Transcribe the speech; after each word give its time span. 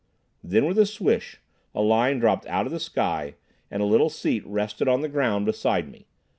Then 0.43 0.65
with 0.65 0.79
a 0.79 0.87
swish, 0.87 1.39
a 1.75 1.81
line 1.83 2.17
dropped 2.17 2.47
out 2.47 2.65
of 2.65 2.71
the 2.71 2.79
sky, 2.79 3.35
and 3.69 3.83
a 3.83 3.85
little 3.85 4.09
seat 4.09 4.43
rested 4.47 4.87
on 4.87 5.01
the 5.01 5.07
ground 5.09 5.45
beside 5.45 5.91
me. 5.91 6.07